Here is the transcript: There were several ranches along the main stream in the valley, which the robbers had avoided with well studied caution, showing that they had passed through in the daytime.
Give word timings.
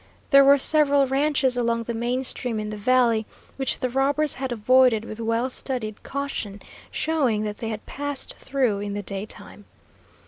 There 0.31 0.43
were 0.43 0.57
several 0.57 1.05
ranches 1.05 1.55
along 1.55 1.83
the 1.83 1.93
main 1.93 2.23
stream 2.23 2.59
in 2.59 2.71
the 2.71 2.75
valley, 2.75 3.27
which 3.57 3.77
the 3.77 3.89
robbers 3.91 4.33
had 4.33 4.51
avoided 4.51 5.05
with 5.05 5.19
well 5.19 5.47
studied 5.47 6.01
caution, 6.01 6.59
showing 6.89 7.43
that 7.43 7.57
they 7.57 7.69
had 7.69 7.85
passed 7.85 8.33
through 8.35 8.79
in 8.79 8.95
the 8.95 9.03
daytime. 9.03 9.65